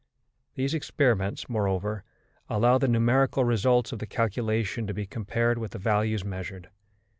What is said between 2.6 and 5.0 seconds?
the numerical results of the calculation to